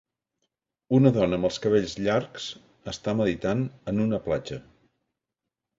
[0.99, 2.49] Una dona amb els cabells llargs
[2.95, 3.63] està meditant
[3.95, 4.61] en una platja.